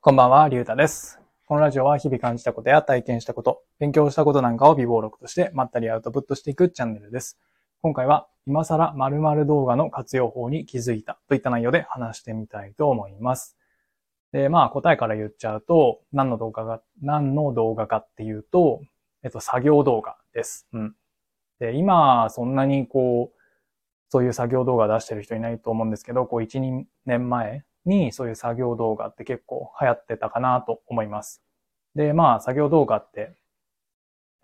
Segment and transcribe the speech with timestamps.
[0.00, 1.18] こんばんは、りゅうたです。
[1.44, 7.36] このラジオは日々感じたことや体験したこと、勉強したことなんかを微暴録としてまったりアウトプットしていくチャンネルです。
[7.82, 13.56] 今回は今更〇〇動画の活用法に気づいたといった内容で話してみたいと思います。
[14.30, 18.80] で、まあ答えから言っちゃうと、何の動画が、何の動画かっていうと、
[19.24, 20.68] えっと、作業動画です。
[20.72, 20.94] うん。
[21.58, 23.38] で、今、そんなにこう、
[24.10, 31.42] そういう作業動画出してる人いないと思うんですけど、こう1、2年前にそういう作業動画って結構流行ってたかなと思います。
[31.94, 33.34] で、まあ作業動画って、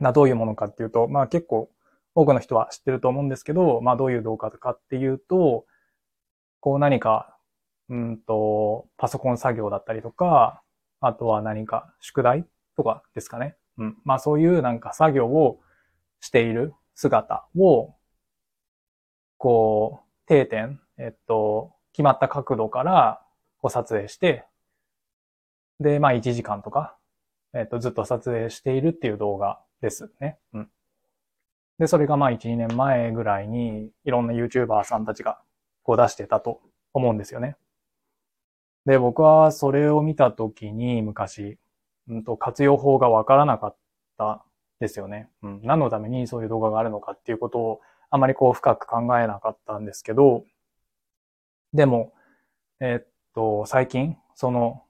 [0.00, 1.70] などういうものかっていうと、まあ結構
[2.14, 5.66] 多くの人は知ってると思うんですけど、まあどういう動画かっていうと、
[6.60, 7.36] こう何か、
[7.88, 10.62] うんと、パソコン作業だったりとか、
[11.00, 13.56] あとは何か宿題とかですかね。
[13.78, 13.96] うん。
[14.04, 15.60] まあそういうなんか作業を
[16.20, 17.94] している姿を、
[19.36, 23.23] こう、定点、えっと、決まった角度から
[23.64, 24.44] こう撮影して、
[25.80, 26.98] で、まあ1時間とか、
[27.54, 30.36] えっと、ずっと撮影しているっていう動画ですね。
[30.52, 30.68] うん。
[31.78, 35.40] で、それがまあ1、2年前ぐらいにいろんな YouTuber さんたちが
[35.82, 36.60] こう出してたと
[36.92, 37.56] 思うんですよね。
[38.84, 41.56] で、僕はそれを見たときに昔、
[42.06, 43.76] うんと活用法がわからなかっ
[44.18, 44.44] た
[44.78, 45.30] ですよね。
[45.40, 45.60] うん。
[45.62, 47.80] 何のためにそういう動画があるのかっていうことを
[48.10, 50.44] あまりこう深く考えなかったんですけど、
[51.72, 52.12] でも、
[52.80, 54.84] えっと、最近、その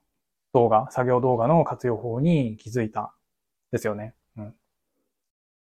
[0.53, 3.09] 動画、作業動画の活用法に気づいたん
[3.73, 4.15] ですよね。
[4.37, 4.55] うん。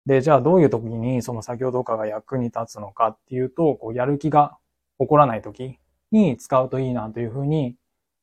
[0.06, 4.56] で、じゃあどういう時にその作業動画が役に立つのかっていうと、こうやる気が
[4.98, 5.78] 起こらない時
[6.12, 7.76] に使うといいなというふうに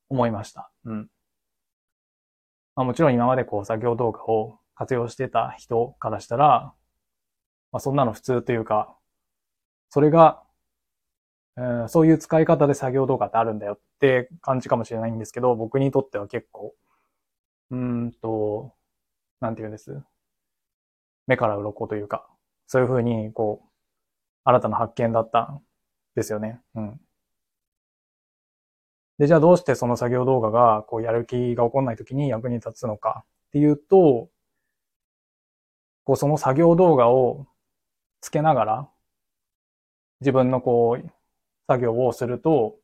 [0.08, 0.70] 思いました。
[0.84, 1.10] うん。
[2.76, 6.72] まあもちろん今までこう作業動画を活用してた人からしたら、
[7.70, 8.96] まあそんなの普通というか、
[9.90, 10.42] それが、
[11.56, 16.74] えーそういう使い方で作業動画ってあるんだよって感じかもしれないんですけど、僕にとっては結構、
[17.70, 18.72] うんと、
[19.40, 20.02] なんて言うんです？
[21.26, 22.26] 目から鱗というか、
[22.66, 23.68] そういうふうに、こう、
[24.44, 25.62] 新たな発見だったん
[26.16, 26.60] ですよね。
[26.74, 27.00] うん。
[29.18, 34.28] で、じゃあどうしてその作業動画が、こう、やる気が起こらない時に役に立つのかっていうと、
[36.04, 37.46] こう、その作業動画を
[38.20, 38.88] つけながら、
[40.20, 41.10] 自分のこう、
[41.66, 42.76] 作業をすると、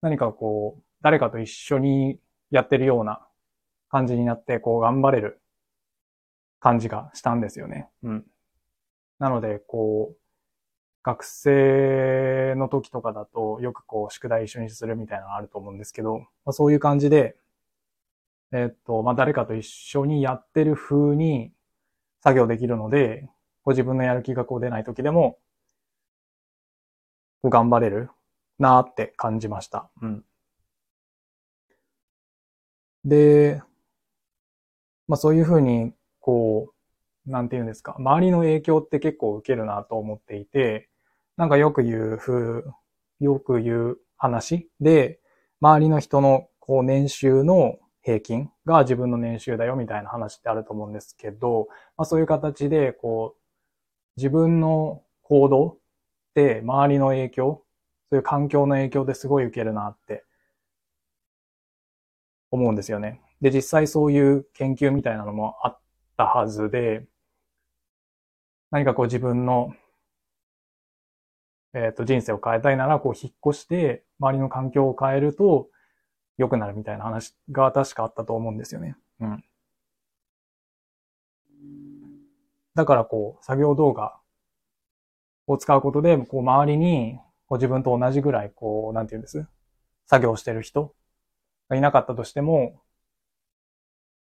[0.00, 2.18] 何かこう、誰かと一緒に
[2.50, 3.26] やってるような
[3.90, 5.42] 感じになって、こう、頑張れる
[6.60, 7.88] 感じがしたんですよね。
[8.02, 8.26] うん。
[9.18, 10.16] なので、こう、
[11.02, 17.36] 学生の時とかだと、よくこう、宿題一緒にするみたいなのあると思うんですけど、まあ、そういう感じで、
[18.52, 21.52] えっと、まあ、誰かと一緒にやってる風に
[22.22, 23.28] 作業できるので、
[23.62, 25.38] こう自分のやる気がこう出ない時でも、
[27.44, 28.10] 頑張れる？
[28.58, 29.90] なーって感じました。
[30.02, 30.24] うん。
[33.04, 33.62] で、
[35.08, 36.74] まあそういうふうに、こ
[37.26, 40.88] う、なんて言うんですか、周りの影響って結構受けるなと思っていて、
[41.36, 42.62] なんかよく言う風、
[43.20, 45.20] よく言う話で、
[45.62, 53.40] 周りの人のこう年収の平均が自分の年収だよみたいな話ってあると思うんですけど、まあそういう形で、こう、
[54.16, 55.78] 自分の行動
[56.34, 57.64] 周りの影響、
[58.10, 60.24] そういう環境の影響ですごい受けるなって
[62.50, 63.20] 思うんですよね。
[63.40, 65.78] で、実際そういう研究みたいなのもあっ
[66.16, 67.06] たはずで、
[68.70, 69.74] 何かこう自分の、
[71.72, 75.70] えっ、と、人生を変えたいなら、こう引っ越して、周りの環境を変えると
[76.36, 78.96] 良くなるみたいな話が確かあったと思うんですよね。
[79.20, 79.44] うん。
[82.74, 84.19] だからこう、作業動画
[85.52, 89.46] を使うことで、こう、周りに、こう自分と同じぐらい、こう、なんて言うんです？
[90.06, 90.94] 作業してる人
[91.68, 92.80] がいなかったとしても、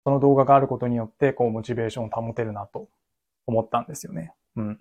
[0.04, 2.90] その動画があることによって、こう、モチベーションを保てるなと
[3.46, 4.34] 思ったんですよね。
[4.56, 4.80] うん。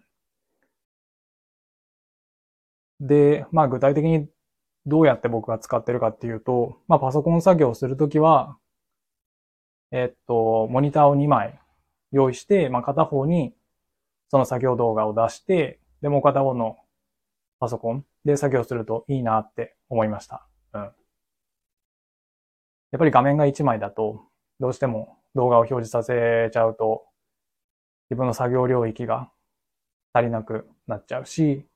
[3.01, 4.29] で、まあ具体的に
[4.87, 8.57] どうやって僕が使ってるかっていうと、まあパソコン作業をするときは、
[9.91, 11.59] えっと、モニターを2枚
[12.13, 13.55] 用意して、まあ片方に
[14.29, 16.77] その作業動画を出して、で、も片方の
[17.59, 20.47] パソコンで作業するといいなって思いました。
[20.73, 20.83] うん。
[20.83, 20.93] やっ
[22.99, 24.23] ぱり画面が1枚だと、
[24.59, 27.07] どうしても動画を表示させちゃうと、
[28.11, 29.31] 自分の作業領域が
[30.13, 31.67] 足りなくなっちゃうし、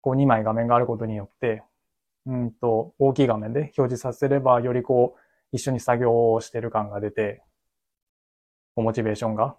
[0.00, 1.62] こう2枚画面があることによって、
[2.26, 5.20] うんと、大きい画面で表示させれば、よりこう、
[5.52, 7.42] 一緒に作業をしてる感が出て、
[8.76, 9.56] モチベーションが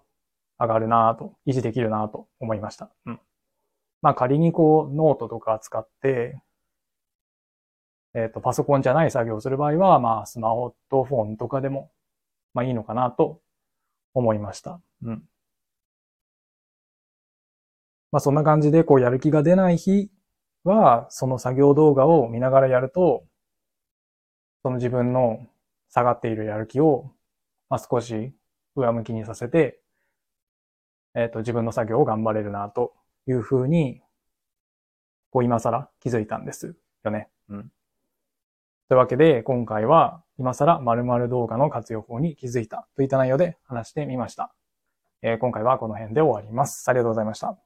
[0.58, 2.90] 上がるなと、維持できるなと思いました。
[3.06, 3.20] うん。
[4.02, 6.40] まあ仮にこう、ノートとか使って、
[8.14, 11.90] えっ、と、パソコンじゃない作業をする場合は、まあ、スマホとフォンとかでも、
[12.54, 13.40] まあいいのかなと
[14.14, 14.80] 思いました。
[15.02, 15.22] うん。
[18.10, 20.10] まあそんな感じで、こうやる気が出ない日
[20.64, 23.24] は、その作業動画を見ながらやると、
[24.62, 25.46] その自分の
[25.90, 27.12] 下がっているやる気を、
[27.68, 28.34] まあ、少し
[28.76, 29.81] 上向きにさせて、
[31.14, 32.94] えっ、ー、と、自分の作業を頑張れるな、と
[33.26, 34.00] いうふうに、
[35.30, 37.28] こう今更気づいたんですよね。
[37.48, 37.72] うん。
[38.88, 44.52] というわけで、今回は今更〇〇動画の活用法に気づいたといった内容で話してみました。
[45.22, 46.88] えー、今回はこの辺で終わります。
[46.90, 47.58] ありがとうございました。